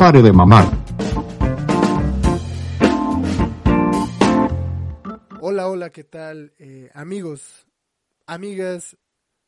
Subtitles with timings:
[0.00, 0.64] pare de mamar.
[5.42, 6.54] Hola, hola, ¿qué tal?
[6.58, 7.66] Eh, amigos,
[8.24, 8.96] amigas,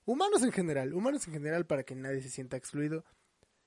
[0.04, 3.03] humanos en general, humanos en general para que nadie se sienta excluido.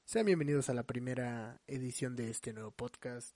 [0.04, 3.36] Sean bienvenidos a la primera edición de este nuevo podcast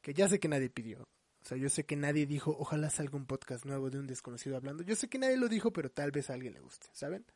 [0.00, 1.00] que ya sé que nadie pidió.
[1.00, 4.56] O sea, yo sé que nadie dijo, ojalá salga un podcast nuevo de un desconocido
[4.56, 4.84] hablando.
[4.84, 7.26] Yo sé que nadie lo dijo, pero tal vez a alguien le guste, ¿saben?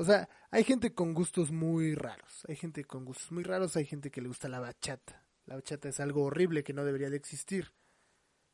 [0.00, 2.46] O sea, hay gente con gustos muy raros.
[2.48, 3.76] Hay gente con gustos muy raros.
[3.76, 5.26] Hay gente que le gusta la bachata.
[5.44, 7.74] La bachata es algo horrible que no debería de existir.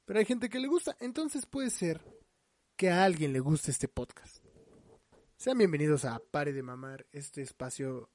[0.04, 0.96] Pero hay gente que le gusta.
[0.98, 2.00] Entonces puede ser
[2.74, 4.44] que a alguien le guste este podcast.
[5.36, 8.10] Sean bienvenidos a Pare de Mamar, este espacio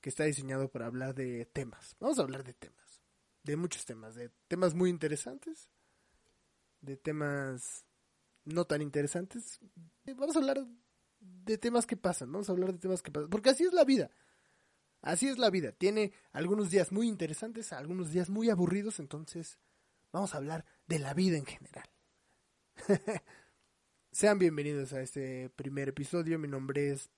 [0.00, 1.96] que está diseñado para hablar de temas.
[1.98, 3.02] Vamos a hablar de temas.
[3.42, 4.14] De muchos temas.
[4.14, 5.72] De temas muy interesantes.
[6.80, 7.84] De temas
[8.44, 9.58] no tan interesantes.
[10.04, 10.64] Vamos a hablar
[11.20, 13.84] de temas que pasan, vamos a hablar de temas que pasan, porque así es la
[13.84, 14.10] vida.
[15.02, 15.72] Así es la vida.
[15.72, 19.58] Tiene algunos días muy interesantes, algunos días muy aburridos, entonces
[20.12, 21.88] vamos a hablar de la vida en general.
[24.12, 26.38] Sean bienvenidos a este primer episodio.
[26.38, 27.10] Mi nombre es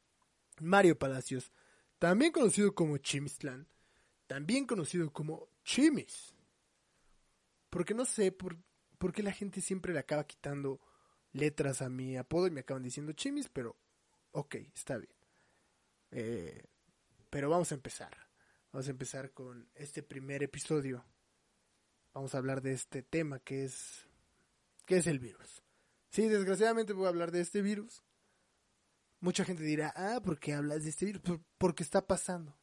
[0.60, 1.50] Mario Palacios,
[1.98, 3.66] también conocido como Chimislan,
[4.26, 6.34] también conocido como Chimis.
[7.68, 8.58] Porque no sé por,
[8.98, 10.80] por qué la gente siempre le acaba quitando
[11.32, 13.76] letras a mi apodo y me acaban diciendo Chimis, pero
[14.32, 15.14] ok, está bien.
[16.10, 16.64] Eh,
[17.30, 18.14] pero vamos a empezar.
[18.72, 21.04] Vamos a empezar con este primer episodio.
[22.12, 24.06] Vamos a hablar de este tema que es
[24.84, 25.62] ¿qué es el virus?
[26.10, 28.02] Sí, desgraciadamente voy a hablar de este virus.
[29.20, 31.22] Mucha gente dirá, ah, ¿por qué hablas de este virus?
[31.56, 32.58] Porque está pasando.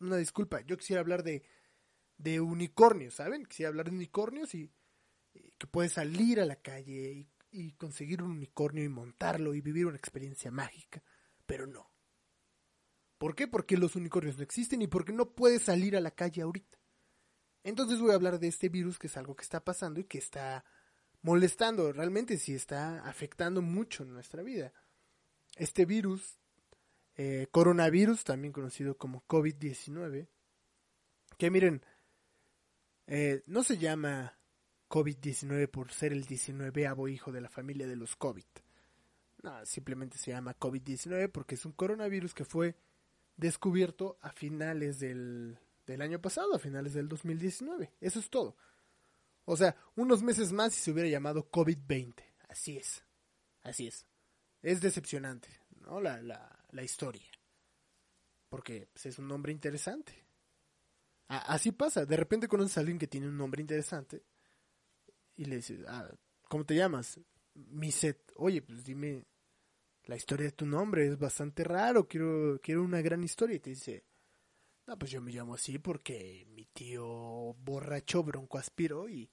[0.00, 1.44] Una disculpa, yo quisiera hablar de,
[2.16, 3.44] de unicornios, ¿saben?
[3.44, 4.72] Quisiera hablar de unicornios y,
[5.34, 9.60] y que puedes salir a la calle y y conseguir un unicornio y montarlo y
[9.60, 11.02] vivir una experiencia mágica,
[11.46, 11.90] pero no.
[13.18, 13.48] ¿Por qué?
[13.48, 16.78] Porque los unicornios no existen y porque no puedes salir a la calle ahorita.
[17.64, 20.18] Entonces voy a hablar de este virus que es algo que está pasando y que
[20.18, 20.64] está
[21.22, 24.72] molestando, realmente sí está afectando mucho nuestra vida.
[25.56, 26.38] Este virus,
[27.16, 30.28] eh, coronavirus, también conocido como COVID-19,
[31.36, 31.84] que miren,
[33.06, 34.37] eh, no se llama
[34.88, 38.44] COVID-19 por ser el 19avo hijo de la familia de los COVID.
[39.42, 42.76] No, simplemente se llama COVID-19 porque es un coronavirus que fue
[43.36, 47.92] descubierto a finales del, del año pasado, a finales del 2019.
[48.00, 48.56] Eso es todo.
[49.44, 52.14] O sea, unos meses más y se hubiera llamado COVID-20.
[52.48, 53.04] Así es.
[53.62, 54.06] Así es.
[54.62, 55.48] Es decepcionante,
[55.80, 56.00] ¿no?
[56.00, 57.30] La, la, la historia.
[58.48, 60.26] Porque pues, es un nombre interesante.
[61.28, 62.04] así pasa.
[62.04, 64.24] De repente conoces a alguien que tiene un nombre interesante
[65.38, 66.10] y le dices, ah,
[66.48, 67.20] ¿cómo te llamas?
[67.54, 68.32] Miset.
[68.34, 69.24] Oye, pues dime
[70.04, 73.54] la historia de tu nombre, es bastante raro, quiero, quiero una gran historia.
[73.54, 74.04] Y te dice,
[74.86, 79.30] no, pues yo me llamo así porque mi tío borracho bronco aspiró y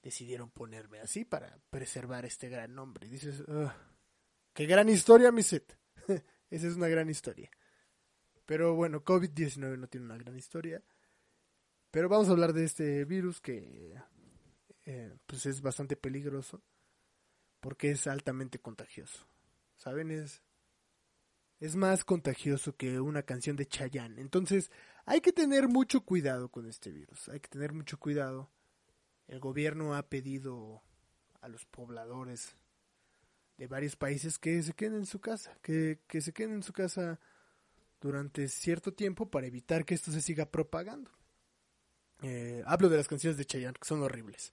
[0.00, 3.08] decidieron ponerme así para preservar este gran nombre.
[3.08, 3.42] Y dices,
[4.54, 5.76] qué gran historia, Miset.
[6.50, 7.50] Esa es una gran historia.
[8.46, 10.84] Pero bueno, COVID-19 no tiene una gran historia.
[11.90, 13.92] Pero vamos a hablar de este virus que
[14.84, 16.62] eh, pues es bastante peligroso
[17.60, 19.26] porque es altamente contagioso.
[19.76, 20.10] ¿Saben?
[20.10, 20.42] Es,
[21.60, 24.20] es más contagioso que una canción de Chayanne.
[24.20, 24.70] Entonces
[25.04, 27.28] hay que tener mucho cuidado con este virus.
[27.28, 28.50] Hay que tener mucho cuidado.
[29.28, 30.82] El gobierno ha pedido
[31.40, 32.56] a los pobladores
[33.56, 36.72] de varios países que se queden en su casa, que, que se queden en su
[36.72, 37.20] casa
[38.00, 41.10] durante cierto tiempo para evitar que esto se siga propagando.
[42.22, 44.52] Eh, hablo de las canciones de Chayanne, que son horribles.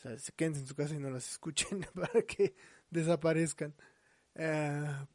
[0.00, 2.54] O sea, se queden en su casa y no las escuchen para que
[2.88, 3.74] desaparezcan.
[4.34, 5.06] Uh,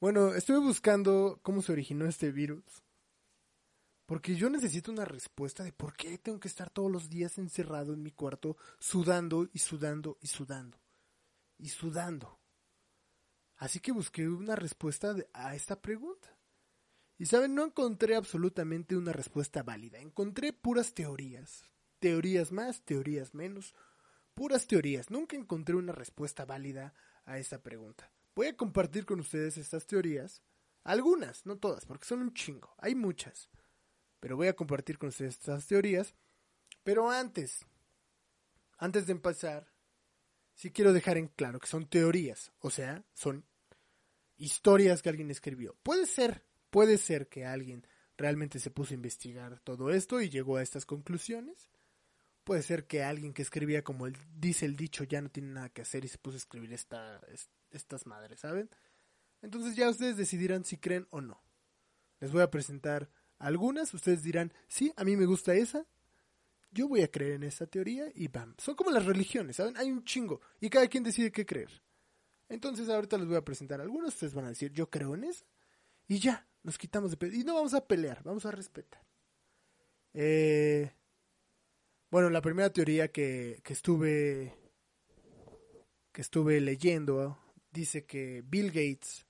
[0.00, 2.64] bueno, estuve buscando cómo se originó este virus.
[4.04, 7.92] Porque yo necesito una respuesta de por qué tengo que estar todos los días encerrado
[7.92, 10.78] en mi cuarto sudando y sudando y sudando.
[11.58, 12.40] Y sudando.
[13.56, 16.36] Así que busqué una respuesta a esta pregunta.
[17.16, 19.98] Y saben, no encontré absolutamente una respuesta válida.
[19.98, 21.64] Encontré puras teorías.
[22.00, 23.74] Teorías más, teorías menos
[24.36, 25.10] puras teorías.
[25.10, 26.92] Nunca encontré una respuesta válida
[27.24, 28.12] a esta pregunta.
[28.36, 30.42] Voy a compartir con ustedes estas teorías.
[30.84, 32.72] Algunas, no todas, porque son un chingo.
[32.78, 33.48] Hay muchas.
[34.20, 36.14] Pero voy a compartir con ustedes estas teorías.
[36.84, 37.64] Pero antes,
[38.76, 39.72] antes de empezar,
[40.54, 42.52] sí quiero dejar en claro que son teorías.
[42.60, 43.46] O sea, son
[44.36, 45.76] historias que alguien escribió.
[45.82, 47.86] Puede ser, puede ser que alguien
[48.18, 51.70] realmente se puso a investigar todo esto y llegó a estas conclusiones.
[52.46, 55.68] Puede ser que alguien que escribía como el, dice el dicho ya no tiene nada
[55.68, 57.20] que hacer y se puso a escribir esta,
[57.72, 58.70] estas madres, ¿saben?
[59.42, 61.42] Entonces ya ustedes decidirán si creen o no.
[62.20, 63.10] Les voy a presentar
[63.40, 65.88] Algunas ustedes dirán, sí, a mí me gusta esa,
[66.70, 68.54] yo voy a creer en esa teoría y bam.
[68.58, 69.76] Son como las religiones, ¿saben?
[69.76, 71.82] Hay un chingo y cada quien decide qué creer.
[72.48, 75.44] Entonces ahorita les voy a presentar algunos, ustedes van a decir, yo creo en esa
[76.06, 79.04] y ya, nos quitamos de Y no vamos a pelear, vamos a respetar.
[80.14, 80.92] Eh,
[82.10, 84.54] bueno, la primera teoría que, que estuve
[86.12, 87.38] que estuve leyendo
[87.70, 89.26] dice que Bill Gates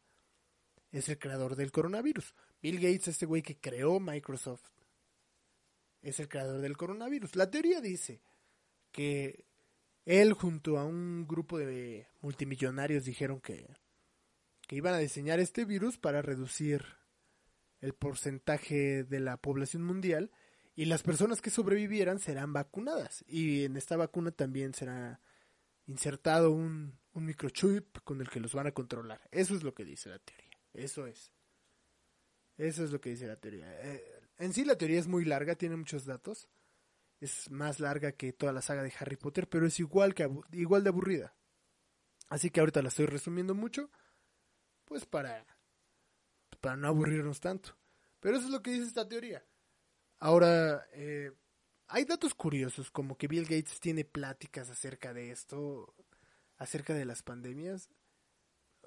[0.93, 2.33] es el creador del coronavirus.
[2.63, 4.71] Bill Gates, este güey que creó Microsoft,
[6.01, 7.35] es el creador del coronavirus.
[7.35, 8.23] La teoría dice
[8.93, 9.47] que
[10.05, 13.67] él junto a un grupo de multimillonarios dijeron que,
[14.69, 16.85] que iban a diseñar este virus para reducir
[17.81, 20.31] el porcentaje de la población mundial
[20.77, 25.21] y las personas que sobrevivieran serán vacunadas y en esta vacuna también será
[25.87, 29.27] insertado un, un microchip con el que los van a controlar.
[29.33, 30.51] Eso es lo que dice la teoría.
[30.75, 31.33] Eso es.
[32.59, 33.67] Eso es lo que dice la teoría.
[33.81, 34.05] Eh,
[34.37, 36.47] en sí la teoría es muy larga, tiene muchos datos.
[37.21, 40.85] Es más larga que toda la saga de Harry Potter, pero es igual, que igual
[40.85, 41.35] de aburrida.
[42.29, 43.91] Así que ahorita la estoy resumiendo mucho,
[44.85, 45.47] pues para,
[46.61, 47.79] para no aburrirnos tanto.
[48.21, 49.43] Pero eso es lo que dice esta teoría.
[50.19, 51.33] Ahora, eh,
[51.89, 55.95] hay datos curiosos, como que Bill Gates tiene pláticas acerca de esto,
[56.57, 57.89] acerca de las pandemias.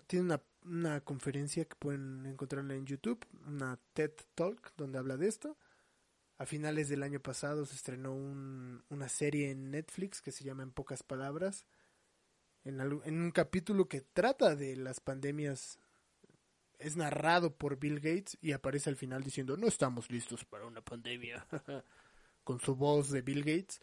[0.07, 5.27] Tiene una, una conferencia que pueden encontrarla en YouTube, una TED Talk, donde habla de
[5.27, 5.57] esto.
[6.37, 10.63] A finales del año pasado se estrenó un, una serie en Netflix que se llama
[10.63, 11.65] En pocas palabras,
[12.63, 15.79] en, en un capítulo que trata de las pandemias
[16.79, 20.81] es narrado por Bill Gates y aparece al final diciendo no estamos listos para una
[20.81, 21.45] pandemia
[22.43, 23.81] con su voz de Bill Gates.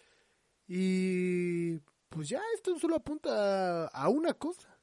[0.67, 1.79] Y
[2.09, 4.77] pues ya esto solo apunta a una cosa.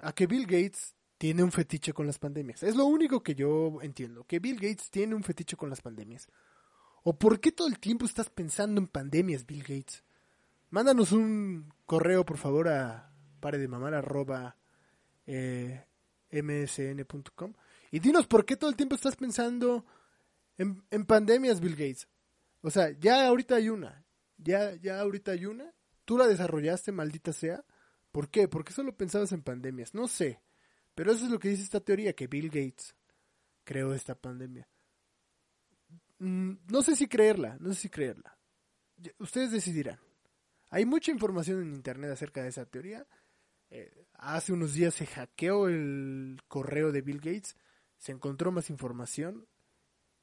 [0.00, 2.62] A que Bill Gates tiene un fetiche con las pandemias.
[2.62, 6.28] Es lo único que yo entiendo que Bill Gates tiene un fetiche con las pandemias.
[7.02, 10.04] O por qué todo el tiempo estás pensando en pandemias Bill Gates
[10.70, 13.10] mándanos un correo por favor a
[13.40, 14.56] pare de mamar arroba
[15.26, 15.84] eh,
[16.30, 17.54] msn.com.
[17.90, 19.84] Y dinos por qué todo el tiempo estás pensando
[20.56, 22.08] en, pandemias, Bill Gates.
[22.60, 24.04] O sea, ya ahorita hay una.
[24.36, 25.72] Ya, ya ahorita hay una.
[26.04, 27.64] Tú la desarrollaste, maldita sea.
[28.12, 28.48] ¿Por qué?
[28.48, 29.94] ¿Por qué solo pensabas en pandemias?
[29.94, 30.42] No sé.
[30.94, 32.94] Pero eso es lo que dice esta teoría, que Bill Gates
[33.64, 34.68] creó esta pandemia.
[36.18, 38.36] Mm, no sé si creerla, no sé si creerla.
[39.18, 40.00] Ustedes decidirán.
[40.70, 43.06] Hay mucha información en internet acerca de esa teoría
[43.70, 47.56] eh, hace unos días se hackeó el correo de Bill Gates,
[47.98, 49.46] se encontró más información,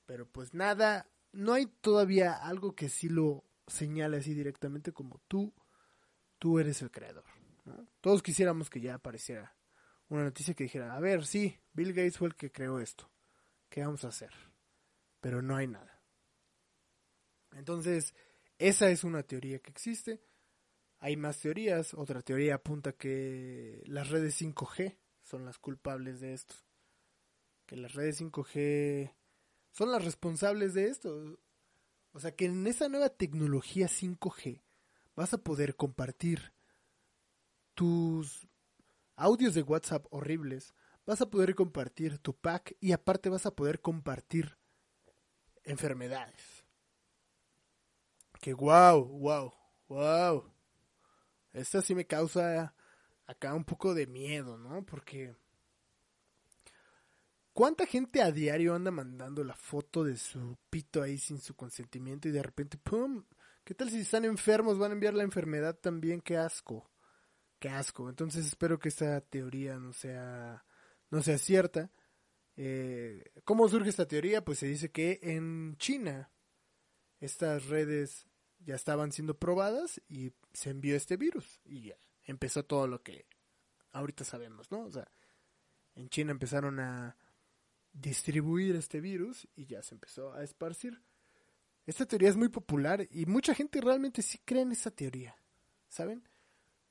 [0.06, 5.53] pero pues nada, no hay todavía algo que sí lo señale así directamente como tú,
[6.39, 7.25] tú eres el creador.
[8.00, 9.56] Todos quisiéramos que ya apareciera
[10.09, 13.09] una noticia que dijera, a ver, sí, Bill Gates fue el que creó esto,
[13.69, 14.31] ¿qué vamos a hacer?
[15.19, 16.01] Pero no hay nada.
[17.53, 18.13] Entonces,
[18.59, 20.21] esa es una teoría que existe
[21.06, 21.94] hay más teorías.
[21.94, 26.56] Otra teoría apunta que las redes 5G son las culpables de esto.
[27.68, 29.13] Que las redes 5G
[29.69, 31.40] son las responsables de esto.
[32.12, 34.63] O sea que en esa nueva tecnología 5G
[35.16, 36.54] vas a poder compartir
[37.75, 38.48] tus
[39.16, 40.74] audios de WhatsApp horribles,
[41.06, 44.57] vas a poder compartir tu pack y aparte vas a poder compartir
[45.66, 46.66] enfermedades.
[48.42, 49.54] Que wow, wow,
[49.88, 50.55] wow.
[51.56, 52.76] Esta sí me causa
[53.26, 54.85] acá un poco de miedo, ¿no?
[54.85, 55.35] Porque
[57.54, 62.28] ¿cuánta gente a diario anda mandando la foto de su pito ahí sin su consentimiento
[62.28, 63.24] y de repente, ¡pum!
[63.64, 64.78] ¿Qué tal si están enfermos?
[64.78, 66.92] Van a enviar la enfermedad también, qué asco.
[67.57, 68.09] Qué asco.
[68.09, 70.66] Entonces espero que esta teoría no sea,
[71.09, 71.90] no sea cierta.
[72.57, 74.44] Eh, ¿Cómo surge esta teoría?
[74.44, 76.31] Pues se dice que en China
[77.21, 78.28] estas redes
[78.66, 83.26] ya estaban siendo probadas y se envió este virus y ya empezó todo lo que
[83.92, 84.81] ahorita sabemos, ¿no?
[84.81, 85.07] O sea,
[85.95, 87.16] en China empezaron a
[87.94, 91.02] distribuir este virus y ya se empezó a esparcir.
[91.86, 95.38] Esta teoría es muy popular y mucha gente realmente sí cree en esa teoría,
[95.88, 96.28] ¿saben?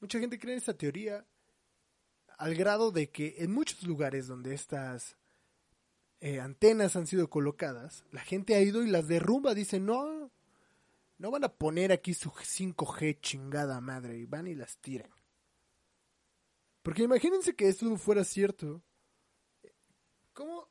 [0.00, 1.26] Mucha gente cree en esa teoría
[2.38, 5.16] al grado de que en muchos lugares donde estas
[6.20, 10.30] eh, antenas han sido colocadas, la gente ha ido y las derrumba, dice, no,
[11.24, 15.10] no van a poner aquí su 5G chingada madre y van y las tiran.
[16.82, 18.82] Porque imagínense que esto fuera cierto.
[20.34, 20.68] ¿Cómo,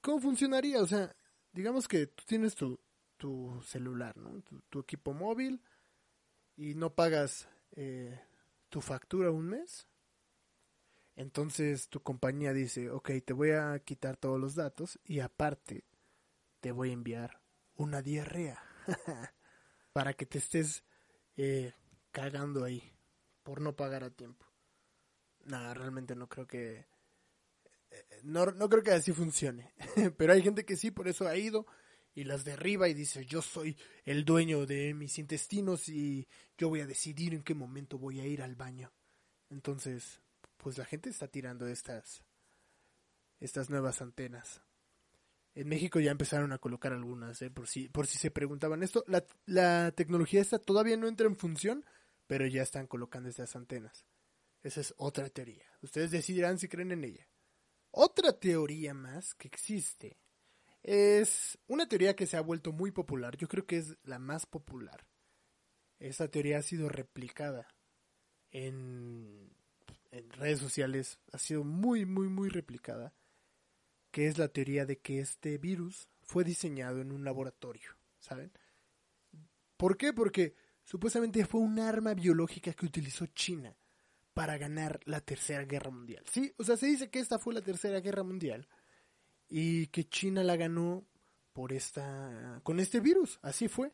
[0.00, 0.80] cómo funcionaría?
[0.80, 1.16] O sea,
[1.50, 2.78] digamos que tú tienes tu,
[3.16, 4.40] tu celular, ¿no?
[4.70, 5.60] Tu, equipo móvil
[6.54, 8.20] y no pagas eh,
[8.68, 9.88] tu factura un mes.
[11.16, 15.84] Entonces tu compañía dice, ok, te voy a quitar todos los datos y aparte
[16.60, 17.42] te voy a enviar
[17.74, 18.62] una diarrea
[19.92, 20.84] para que te estés
[21.36, 21.72] eh,
[22.10, 22.82] cagando ahí
[23.42, 24.46] por no pagar a tiempo.
[25.44, 26.86] Nada, realmente no creo que
[27.90, 29.72] eh, no, no creo que así funcione.
[30.16, 31.66] Pero hay gente que sí, por eso ha ido
[32.14, 36.80] y las derriba y dice yo soy el dueño de mis intestinos y yo voy
[36.80, 38.92] a decidir en qué momento voy a ir al baño.
[39.50, 40.20] Entonces,
[40.56, 42.22] pues la gente está tirando estas
[43.40, 44.62] estas nuevas antenas.
[45.54, 47.50] En México ya empezaron a colocar algunas, ¿eh?
[47.50, 49.04] por si por si se preguntaban esto.
[49.46, 51.84] La, tecnología esta todavía no entra en función,
[52.26, 54.06] pero ya están colocando estas antenas.
[54.62, 55.66] Esa es otra teoría.
[55.82, 57.28] Ustedes decidirán si creen en ella.
[57.90, 60.18] Otra teoría más que existe
[60.82, 63.36] es una teoría que se ha vuelto muy popular.
[63.36, 65.06] Yo creo que es la más popular.
[65.98, 67.68] Esta teoría ha sido replicada
[68.50, 69.52] en
[70.30, 71.18] redes sociales.
[71.32, 73.12] Ha sido muy, muy, muy replicada.
[74.12, 77.90] Que es la teoría de que este virus fue diseñado en un laboratorio.
[78.20, 78.52] ¿Saben?
[79.76, 80.12] ¿Por qué?
[80.12, 80.54] Porque
[80.84, 83.76] supuestamente fue un arma biológica que utilizó China
[84.32, 86.24] para ganar la Tercera Guerra Mundial.
[86.30, 88.68] Sí, o sea, se dice que esta fue la Tercera Guerra Mundial
[89.48, 91.04] y que China la ganó
[91.52, 93.92] por esta con este virus, así fue.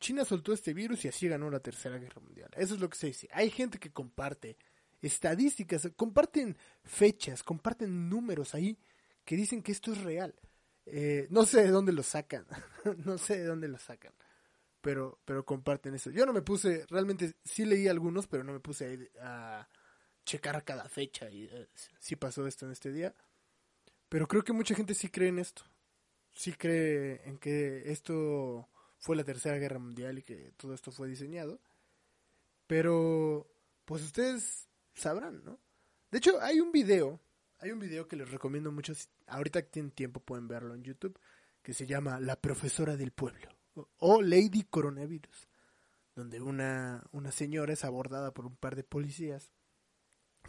[0.00, 2.50] China soltó este virus y así ganó la Tercera Guerra Mundial.
[2.56, 3.28] Eso es lo que se dice.
[3.32, 4.56] Hay gente que comparte
[5.02, 8.78] estadísticas, comparten fechas, comparten números ahí
[9.28, 10.34] que dicen que esto es real.
[10.86, 12.46] Eh, no sé de dónde lo sacan,
[13.04, 14.14] no sé de dónde lo sacan
[14.80, 16.10] pero, pero comparten eso.
[16.10, 19.68] Yo no me puse, realmente sí leí algunos, pero no me puse a, a
[20.24, 21.68] checar cada fecha y eh,
[21.98, 23.14] si pasó esto en este día.
[24.08, 25.62] Pero creo que mucha gente sí cree en esto.
[26.32, 28.68] Sí cree en que esto
[28.98, 31.60] fue la Tercera Guerra Mundial y que todo esto fue diseñado.
[32.66, 33.46] Pero,
[33.84, 35.58] pues ustedes sabrán, ¿no?
[36.10, 37.20] De hecho, hay un video,
[37.60, 38.92] hay un video que les recomiendo mucho.
[39.26, 41.18] Ahorita que tienen tiempo pueden verlo en YouTube,
[41.62, 43.48] que se llama La Profesora del Pueblo
[43.98, 45.48] o Lady Coronavirus,
[46.14, 49.52] donde una, una señora es abordada por un par de policías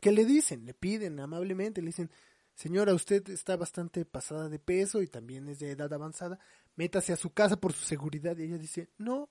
[0.01, 2.09] que le dicen, le piden amablemente, le dicen,
[2.55, 6.39] señora, usted está bastante pasada de peso y también es de edad avanzada,
[6.75, 8.37] métase a su casa por su seguridad.
[8.37, 9.29] Y ella dice, no,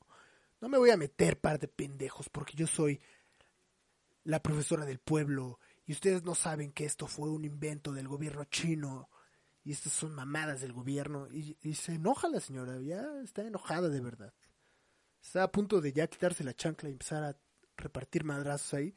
[0.60, 3.00] no me voy a meter par de pendejos porque yo soy
[4.24, 5.58] la profesora del pueblo
[5.88, 9.08] y ustedes no saben que esto fue un invento del gobierno chino
[9.64, 11.28] y estas son mamadas del gobierno.
[11.32, 14.34] Y, se enoja la señora, ya está enojada de verdad.
[15.22, 17.36] Está a punto de ya quitarse la chancla y empezar a
[17.78, 18.94] repartir madrazos ahí.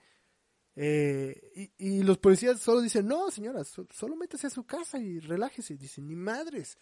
[0.76, 5.78] Eh, y, los policías solo dicen, no señora, solo métase a su casa y relájese.
[5.78, 6.78] Dicen, ni madres.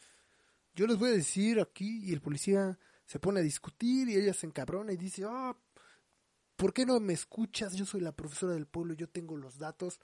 [0.74, 4.34] Yo les voy a decir aquí y el policía se pone a discutir y ella
[4.34, 5.56] se encabrona y dice, ah,
[6.60, 7.74] ¿por qué no me escuchas?
[7.74, 10.02] Yo soy la profesora del pueblo, yo tengo los datos.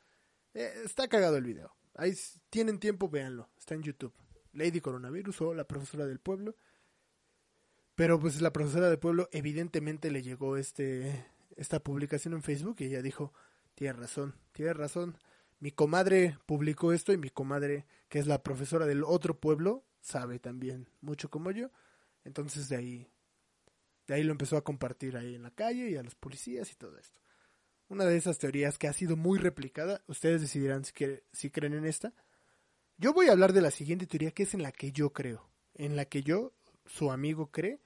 [0.53, 1.75] Eh, está cagado el video.
[1.95, 2.15] Ahí
[2.49, 3.49] tienen tiempo, véanlo.
[3.59, 4.13] Está en YouTube.
[4.53, 6.55] Lady Coronavirus o la profesora del pueblo.
[7.95, 11.25] Pero pues la profesora del pueblo evidentemente le llegó este
[11.57, 13.33] esta publicación en Facebook y ella dijo,
[13.75, 15.17] tiene razón, tiene razón.
[15.59, 20.39] Mi comadre publicó esto y mi comadre, que es la profesora del otro pueblo, sabe
[20.39, 21.69] también mucho como yo.
[22.23, 23.11] Entonces de ahí,
[24.07, 26.75] de ahí lo empezó a compartir ahí en la calle y a los policías y
[26.75, 27.19] todo esto
[27.87, 30.03] una de esas teorías que ha sido muy replicada.
[30.07, 30.93] Ustedes decidirán si,
[31.31, 32.13] si creen en esta.
[32.97, 35.49] Yo voy a hablar de la siguiente teoría que es en la que yo creo.
[35.73, 36.53] En la que yo,
[36.85, 37.81] su amigo, cree.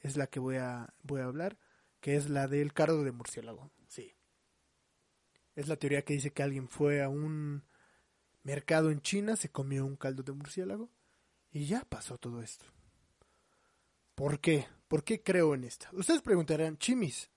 [0.00, 1.58] Es la que voy a, voy a hablar.
[2.00, 3.70] Que es la del cardo de murciélago.
[3.88, 4.14] Sí.
[5.54, 7.64] Es la teoría que dice que alguien fue a un
[8.42, 10.90] mercado en China, se comió un caldo de murciélago
[11.52, 12.64] y ya pasó todo esto.
[14.14, 14.68] ¿Por qué?
[14.88, 15.88] ¿Por qué creo en esta?
[15.92, 17.30] Ustedes preguntarán, Chimis,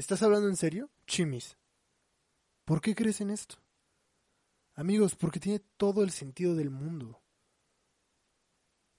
[0.00, 0.88] ¿Estás hablando en serio?
[1.06, 1.58] Chimis.
[2.64, 3.56] ¿Por qué crees en esto?
[4.74, 7.20] Amigos, porque tiene todo el sentido del mundo.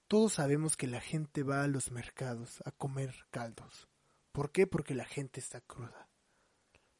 [0.07, 3.87] Todos sabemos que la gente va a los mercados a comer caldos.
[4.31, 4.67] ¿Por qué?
[4.67, 6.07] Porque la gente está cruda.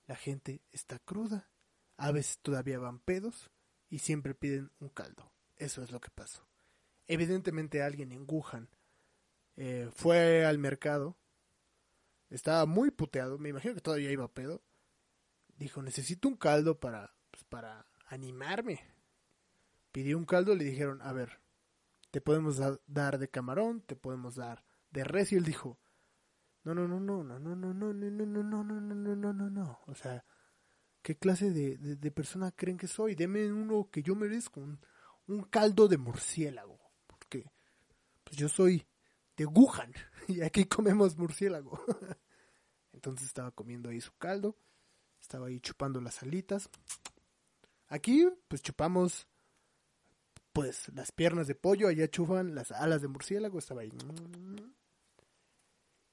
[0.07, 1.51] La gente está cruda.
[1.97, 3.51] A veces todavía van pedos
[3.88, 5.31] y siempre piden un caldo.
[5.57, 6.47] Eso es lo que pasó.
[7.05, 8.67] Evidentemente alguien en Wuhan
[9.55, 11.17] eh, fue al mercado
[12.31, 14.63] estaba muy puteado, me imagino que todavía iba a pedo.
[15.58, 18.79] Dijo, necesito un caldo para, pues, para animarme.
[19.91, 21.41] Pidió un caldo, le dijeron, a ver,
[22.10, 25.34] te podemos dar de camarón, te podemos dar de res.
[25.34, 25.77] Y él dijo,
[26.63, 29.34] no, no, no, no, no, no, no, no, no, no, no, no, no, no, no,
[29.34, 29.79] no, no.
[29.88, 30.24] O sea,
[31.01, 33.13] ¿qué clase de, de, persona creen que soy?
[33.13, 34.79] Deme uno que yo merezco, un,
[35.27, 36.79] un caldo de murciélago.
[37.08, 37.51] Porque,
[38.24, 38.88] pues yo soy
[39.45, 41.79] de y aquí comemos murciélago.
[42.93, 44.55] Entonces estaba comiendo ahí su caldo,
[45.19, 46.69] estaba ahí chupando las alitas.
[47.88, 49.27] Aquí pues chupamos
[50.53, 53.91] pues las piernas de pollo, allá chufan las alas de murciélago, estaba ahí.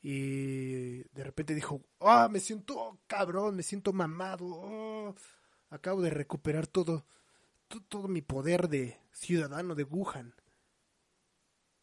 [0.00, 5.14] Y de repente dijo, ah, me siento cabrón, me siento mamado, oh,
[5.70, 7.04] acabo de recuperar todo,
[7.88, 10.35] todo, mi poder de ciudadano de Wuhan.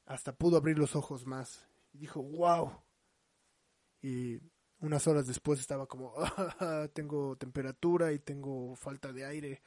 [0.06, 1.68] Hasta pudo abrir los ojos más.
[1.94, 2.72] Y dijo, wow.
[4.02, 4.40] Y
[4.80, 9.64] unas horas después estaba como, ah, tengo temperatura y tengo falta de aire.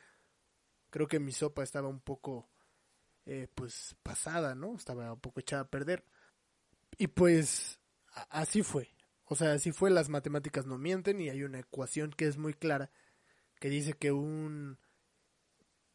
[0.90, 2.48] Creo que mi sopa estaba un poco,
[3.26, 4.76] eh, pues, pasada, ¿no?
[4.76, 6.04] Estaba un poco echada a perder.
[6.96, 7.80] Y pues,
[8.30, 8.94] así fue.
[9.24, 12.54] O sea, así fue, las matemáticas no mienten y hay una ecuación que es muy
[12.54, 12.90] clara
[13.58, 14.78] que dice que un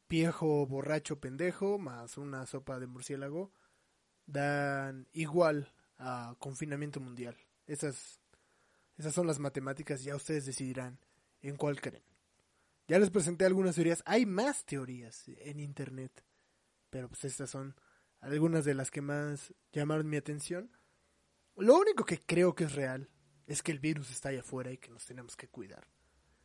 [0.10, 3.52] viejo borracho pendejo más una sopa de murciélago
[4.25, 7.36] dan igual a confinamiento mundial.
[7.65, 8.20] Esas,
[8.98, 11.00] esas son las matemáticas, ya ustedes decidirán
[11.42, 12.03] en cuál creen.
[12.88, 16.24] Ya les presenté algunas teorías, hay más teorías en internet,
[16.89, 17.75] pero pues estas son
[18.20, 20.72] algunas de las que más llamaron mi atención.
[21.56, 23.10] Lo único que creo que es real
[23.48, 25.88] es que el virus está allá afuera y que nos tenemos que cuidar.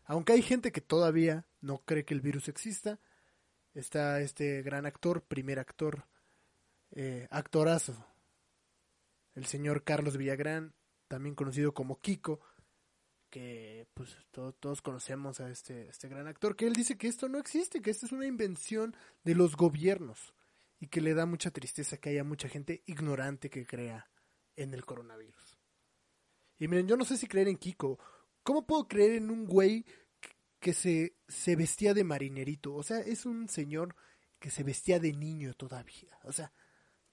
[0.04, 3.00] Aunque hay gente que todavía no cree que el virus exista,
[3.75, 6.06] está este gran actor, primer actor,
[6.92, 8.07] eh, actorazo,
[9.35, 10.75] el señor Carlos Villagrán,
[11.09, 12.40] también conocido como Kiko,
[13.30, 17.38] que pues todos conocemos a este, este gran actor, que él dice que esto no
[17.38, 20.35] existe, que esto es una invención de los gobiernos
[20.80, 24.09] y que le da mucha tristeza que haya mucha gente ignorante que crea
[24.57, 25.59] en el coronavirus.
[26.59, 27.99] Y miren, yo no sé si creer en Kiko
[28.49, 29.85] ¿Cómo puedo creer en un güey
[30.59, 32.75] que se, se vestía de marinerito?
[32.75, 33.95] O sea, es un señor
[34.38, 36.18] que se vestía de niño todavía.
[36.25, 36.50] O sea,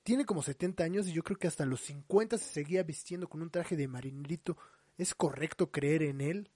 [0.05, 3.41] tiene como 70 años y yo creo que hasta los 50 se seguía vistiendo con
[3.41, 4.55] un traje de marinerito.
[4.99, 6.51] ¿Es correcto creer en él?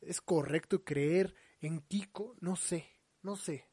[0.00, 2.36] ¿Es correcto creer en Kiko?
[2.40, 2.86] No sé,
[3.20, 3.66] no sé.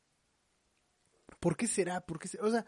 [1.40, 2.02] ¿Por qué será?
[2.02, 2.66] ¿Por qué O sea,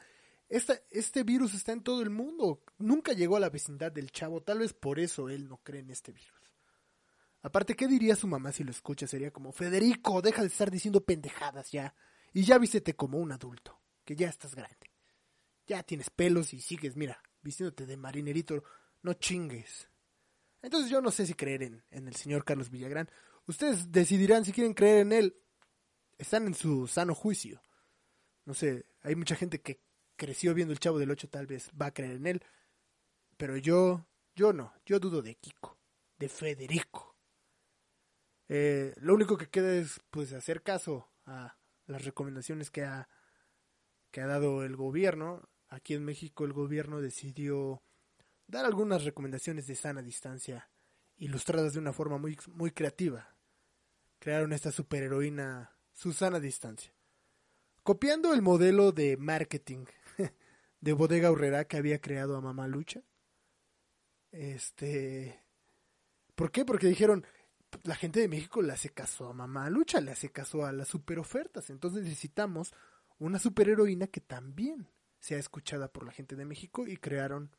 [0.47, 2.61] este virus está en todo el mundo.
[2.77, 4.43] Nunca llegó a la vecindad del chavo.
[4.43, 6.51] Tal vez por eso él no cree en este virus.
[7.41, 9.07] Aparte, ¿qué diría su mamá si lo escucha?
[9.07, 11.95] Sería como, Federico, deja de estar diciendo pendejadas ya.
[12.31, 14.86] Y ya vístete como un adulto, que ya estás grande.
[15.67, 18.63] Ya tienes pelos y sigues, mira, vistiéndote de marinerito,
[19.03, 19.89] no chingues.
[20.61, 23.09] Entonces yo no sé si creer en, en el señor Carlos Villagrán.
[23.45, 25.41] Ustedes decidirán si quieren creer en él.
[26.17, 27.61] Están en su sano juicio.
[28.45, 29.81] No sé, hay mucha gente que
[30.15, 32.43] creció viendo el Chavo del Ocho, tal vez va a creer en él.
[33.37, 35.77] Pero yo, yo no, yo dudo de Kiko,
[36.17, 37.15] de Federico.
[38.49, 43.07] Eh, lo único que queda es pues hacer caso a las recomendaciones que ha,
[44.11, 45.47] que ha dado el gobierno.
[45.69, 47.81] Aquí en México el gobierno decidió
[48.47, 50.69] dar algunas recomendaciones de sana distancia,
[51.17, 53.35] ilustradas de una forma muy, muy creativa.
[54.19, 56.93] Crearon esta superheroína Susana Distancia.
[57.83, 59.85] Copiando el modelo de marketing
[60.81, 63.01] de Bodega Urrera que había creado a Mamá Lucha.
[64.31, 65.41] Este.
[66.35, 66.65] ¿Por qué?
[66.65, 67.25] Porque dijeron,
[67.83, 70.87] la gente de México le hace caso a Mamá Lucha, le hace caso a las
[70.87, 71.69] super ofertas.
[71.69, 72.73] Entonces necesitamos
[73.19, 74.87] una superheroína que también
[75.27, 77.51] sea escuchada por la gente de México y crearon,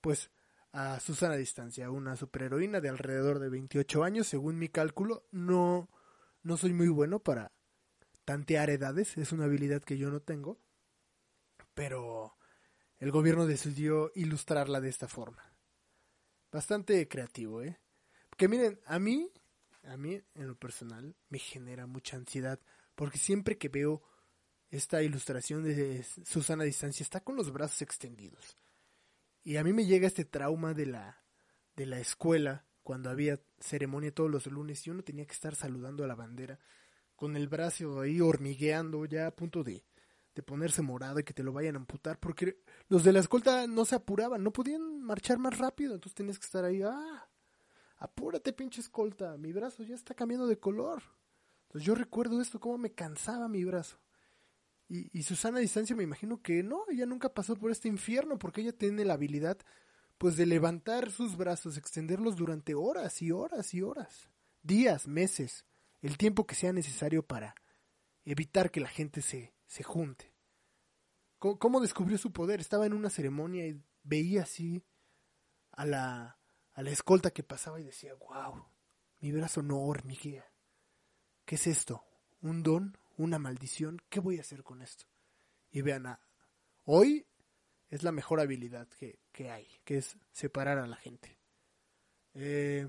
[0.00, 0.30] pues,
[0.72, 5.28] a Susana Distancia, una superheroína de alrededor de 28 años, según mi cálculo.
[5.30, 5.90] No,
[6.42, 7.52] no soy muy bueno para
[8.24, 10.58] tantear edades, es una habilidad que yo no tengo,
[11.74, 12.34] pero
[12.98, 15.54] el gobierno decidió ilustrarla de esta forma.
[16.50, 17.78] Bastante creativo, ¿eh?
[18.38, 19.30] Que miren, a mí,
[19.82, 22.58] a mí en lo personal, me genera mucha ansiedad.
[22.94, 24.02] Porque siempre que veo
[24.76, 28.58] esta ilustración de Susana distancia, está con los brazos extendidos.
[29.44, 31.22] Y a mí me llega este trauma de la,
[31.76, 36.02] de la escuela, cuando había ceremonia todos los lunes y uno tenía que estar saludando
[36.02, 36.58] a la bandera,
[37.14, 39.84] con el brazo ahí hormigueando, ya a punto de,
[40.34, 42.58] de ponerse morado y que te lo vayan a amputar, porque
[42.88, 46.46] los de la escolta no se apuraban, no podían marchar más rápido, entonces tenías que
[46.46, 47.28] estar ahí, ah,
[47.98, 51.02] apúrate pinche escolta, mi brazo ya está cambiando de color.
[51.68, 54.03] Entonces yo recuerdo esto, cómo me cansaba mi brazo.
[54.88, 58.60] Y, y Susana distancia me imagino que no, ella nunca pasó por este infierno porque
[58.60, 59.58] ella tiene la habilidad
[60.18, 64.30] pues de levantar sus brazos, extenderlos durante horas y horas y horas,
[64.62, 65.64] días, meses,
[66.02, 67.54] el tiempo que sea necesario para
[68.24, 70.32] evitar que la gente se, se junte.
[71.38, 72.60] ¿Cómo descubrió su poder?
[72.60, 74.82] Estaba en una ceremonia y veía así
[75.72, 76.38] a la,
[76.72, 78.64] a la escolta que pasaba y decía, wow,
[79.20, 80.50] mi brazo no hormiguea.
[81.44, 82.02] ¿Qué es esto?
[82.40, 82.96] ¿Un don?
[83.16, 84.00] ¿Una maldición?
[84.08, 85.06] ¿Qué voy a hacer con esto?
[85.70, 86.18] Y vean,
[86.84, 87.26] hoy
[87.90, 91.38] es la mejor habilidad que, que, hay, que es separar a la gente.
[92.34, 92.88] Eh,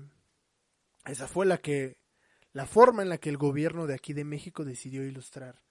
[1.04, 1.98] esa fue la que,
[2.52, 5.62] la forma en la que el gobierno de aquí de México decidió ilustrar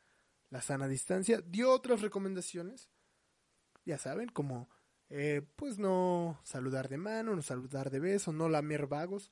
[0.50, 1.42] la sana distancia.
[1.42, 2.90] Dio otras recomendaciones,
[3.86, 4.70] ya saben, como
[5.10, 9.32] eh, pues no saludar de mano, no saludar de beso, no lamer vagos.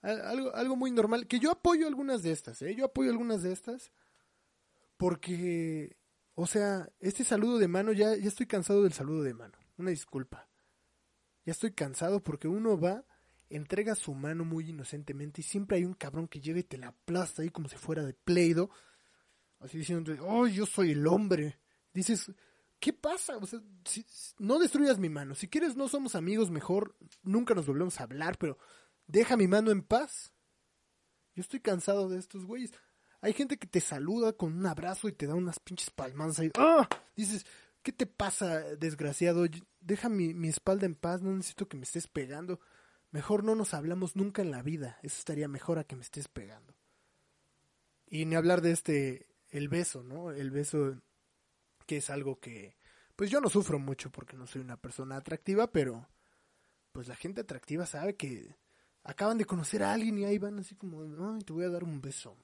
[0.00, 2.74] Algo, algo muy normal, que yo apoyo algunas de estas, ¿eh?
[2.74, 3.92] Yo apoyo algunas de estas
[5.02, 5.96] porque,
[6.36, 9.58] o sea, este saludo de mano, ya, ya estoy cansado del saludo de mano.
[9.76, 10.48] Una disculpa.
[11.44, 13.04] Ya estoy cansado porque uno va,
[13.50, 16.86] entrega su mano muy inocentemente y siempre hay un cabrón que llega y te la
[16.86, 18.70] aplasta ahí como si fuera de pleido.
[19.58, 21.58] Así diciendo, oh, yo soy el hombre.
[21.92, 22.30] Dices,
[22.78, 23.38] ¿qué pasa?
[23.38, 24.06] O sea, si,
[24.38, 25.34] no destruyas mi mano.
[25.34, 28.56] Si quieres, no somos amigos, mejor nunca nos volvemos a hablar, pero
[29.08, 30.32] deja mi mano en paz.
[31.34, 32.70] Yo estoy cansado de estos güeyes.
[33.22, 36.50] Hay gente que te saluda con un abrazo y te da unas pinches palmadas ahí.
[36.58, 36.88] ¡Ah!
[37.16, 37.46] Dices,
[37.82, 39.46] ¿qué te pasa, desgraciado?
[39.80, 42.60] Deja mi, mi espalda en paz, no necesito que me estés pegando.
[43.12, 44.98] Mejor no nos hablamos nunca en la vida.
[45.02, 46.74] Eso estaría mejor a que me estés pegando.
[48.08, 50.32] Y ni hablar de este, el beso, ¿no?
[50.32, 51.00] El beso
[51.86, 52.76] que es algo que,
[53.14, 56.08] pues yo no sufro mucho porque no soy una persona atractiva, pero
[56.90, 58.56] pues la gente atractiva sabe que
[59.04, 61.84] acaban de conocer a alguien y ahí van así como, ay, te voy a dar
[61.84, 62.36] un beso.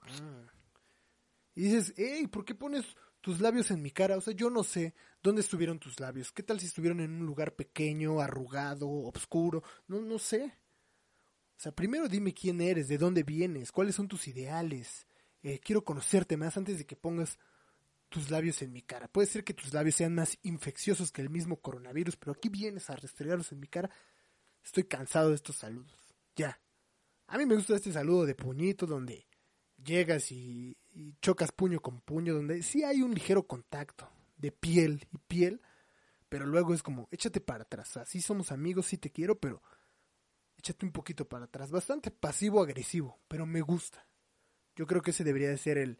[1.59, 2.85] Y dices, hey, ¿por qué pones
[3.21, 4.16] tus labios en mi cara?
[4.16, 6.31] O sea, yo no sé dónde estuvieron tus labios.
[6.31, 9.64] ¿Qué tal si estuvieron en un lugar pequeño, arrugado, oscuro?
[9.88, 10.44] No, no sé.
[10.44, 15.09] O sea, primero dime quién eres, de dónde vienes, cuáles son tus ideales.
[15.42, 17.40] Eh, quiero conocerte más antes de que pongas
[18.09, 19.09] tus labios en mi cara.
[19.09, 22.88] Puede ser que tus labios sean más infecciosos que el mismo coronavirus, pero aquí vienes
[22.88, 23.90] a restregarlos en mi cara.
[24.62, 26.14] Estoy cansado de estos saludos.
[26.37, 26.61] Ya.
[27.27, 29.28] A mí me gusta este saludo de puñito donde
[29.85, 30.77] llegas y,
[31.21, 35.62] chocas puño con puño, donde sí hay un ligero contacto de piel y piel,
[36.29, 37.97] pero luego es como, échate para atrás.
[37.97, 39.62] Así somos amigos, sí te quiero, pero
[40.57, 41.71] échate un poquito para atrás.
[41.71, 44.07] Bastante pasivo-agresivo, pero me gusta.
[44.77, 45.99] Yo creo que ese debería de ser el,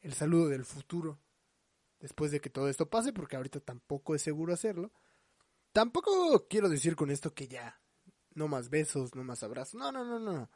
[0.00, 1.18] el saludo del futuro
[1.98, 4.92] después de que todo esto pase, porque ahorita tampoco es seguro hacerlo.
[5.72, 7.80] Tampoco quiero decir con esto que ya
[8.34, 10.50] no más besos, no más abrazos, no, no, no, no,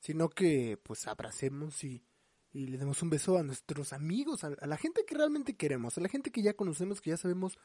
[0.00, 2.04] sino que pues abracemos y,
[2.52, 6.00] y le demos un beso a nuestros amigos, a, la gente que realmente queremos, a
[6.00, 7.58] la gente que ya conocemos, que ya sabemos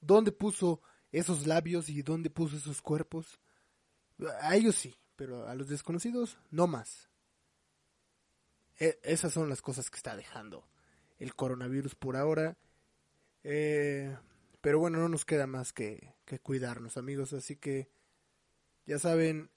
[0.00, 0.80] dónde puso
[1.12, 3.38] esos labios y dónde puso esos cuerpos.
[4.40, 7.10] A ellos sí, pero a los desconocidos no más.
[8.78, 10.66] E, esas son las cosas que está dejando
[11.18, 12.56] el coronavirus por ahora.
[13.44, 14.16] Eh,
[14.60, 17.34] pero bueno, no nos queda más que, que, cuidarnos, amigos.
[17.34, 17.90] Así que,
[18.86, 19.50] ya saben,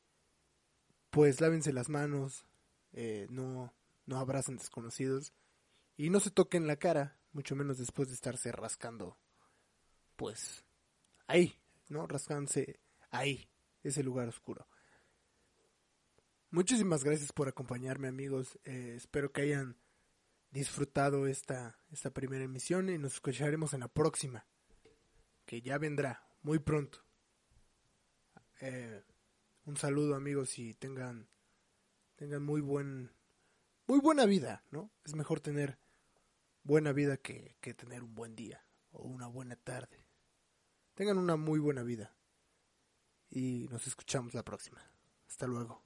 [1.14, 2.44] pues lávense las manos,
[2.92, 3.72] eh, no,
[4.08, 5.32] no abracen desconocidos
[5.96, 9.16] y no se toquen la cara, mucho menos después de estarse rascando,
[10.16, 10.66] pues
[11.28, 12.08] ahí, ¿no?
[12.08, 12.80] Rascándose
[13.12, 13.48] ahí,
[13.84, 14.68] ese lugar oscuro.
[16.50, 18.58] Muchísimas gracias por acompañarme amigos.
[18.64, 19.78] Eh, espero que hayan
[20.50, 24.48] disfrutado esta, esta primera emisión y nos escucharemos en la próxima,
[25.46, 27.06] que ya vendrá muy pronto.
[28.62, 29.04] Eh,
[29.66, 31.30] un saludo amigos y tengan,
[32.16, 33.12] tengan muy buen,
[33.88, 34.92] muy buena vida, ¿no?
[35.04, 35.78] Es mejor tener
[36.64, 40.06] buena vida que, que tener un buen día o una buena tarde.
[40.94, 42.16] Tengan una muy buena vida
[43.30, 44.82] y nos escuchamos la próxima.
[45.28, 45.83] Hasta luego.